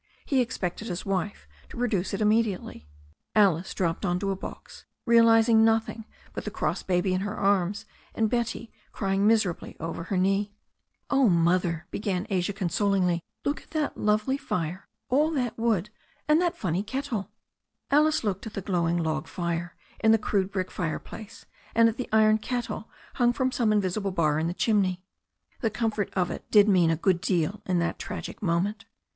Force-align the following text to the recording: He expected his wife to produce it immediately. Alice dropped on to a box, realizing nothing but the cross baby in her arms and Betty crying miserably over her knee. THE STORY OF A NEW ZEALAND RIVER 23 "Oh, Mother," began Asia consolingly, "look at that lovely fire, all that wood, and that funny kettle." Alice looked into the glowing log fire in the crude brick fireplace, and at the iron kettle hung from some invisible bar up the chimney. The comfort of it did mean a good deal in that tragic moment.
He 0.25 0.41
expected 0.41 0.87
his 0.87 1.05
wife 1.05 1.47
to 1.69 1.77
produce 1.77 2.11
it 2.11 2.21
immediately. 2.21 2.87
Alice 3.35 3.71
dropped 3.75 4.03
on 4.03 4.17
to 4.21 4.31
a 4.31 4.35
box, 4.35 4.85
realizing 5.05 5.63
nothing 5.63 6.05
but 6.33 6.43
the 6.43 6.49
cross 6.49 6.81
baby 6.81 7.13
in 7.13 7.21
her 7.21 7.37
arms 7.37 7.85
and 8.15 8.27
Betty 8.27 8.71
crying 8.91 9.27
miserably 9.27 9.77
over 9.79 10.05
her 10.05 10.17
knee. 10.17 10.55
THE 11.07 11.13
STORY 11.17 11.25
OF 11.25 11.27
A 11.27 11.29
NEW 11.29 11.29
ZEALAND 11.29 11.45
RIVER 11.45 11.59
23 11.61 11.69
"Oh, 11.69 11.69
Mother," 11.69 11.87
began 11.91 12.27
Asia 12.35 12.53
consolingly, 12.53 13.23
"look 13.45 13.61
at 13.61 13.69
that 13.71 13.95
lovely 13.95 14.37
fire, 14.37 14.87
all 15.09 15.29
that 15.33 15.59
wood, 15.59 15.91
and 16.27 16.41
that 16.41 16.57
funny 16.57 16.81
kettle." 16.81 17.29
Alice 17.91 18.23
looked 18.23 18.47
into 18.47 18.59
the 18.59 18.65
glowing 18.65 18.97
log 18.97 19.27
fire 19.27 19.75
in 19.99 20.11
the 20.11 20.17
crude 20.17 20.51
brick 20.51 20.71
fireplace, 20.71 21.45
and 21.75 21.87
at 21.87 21.97
the 21.97 22.09
iron 22.11 22.39
kettle 22.39 22.89
hung 23.17 23.33
from 23.33 23.51
some 23.51 23.71
invisible 23.71 24.09
bar 24.09 24.39
up 24.39 24.47
the 24.47 24.55
chimney. 24.55 25.03
The 25.59 25.69
comfort 25.69 26.11
of 26.15 26.31
it 26.31 26.49
did 26.49 26.67
mean 26.67 26.89
a 26.89 26.95
good 26.95 27.21
deal 27.21 27.61
in 27.67 27.77
that 27.77 27.99
tragic 27.99 28.41
moment. 28.41 28.85